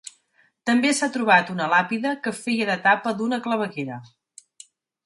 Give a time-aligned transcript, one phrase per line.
[0.69, 4.03] També s’ha trobat una làpida que feia de tapa d’una claveguera.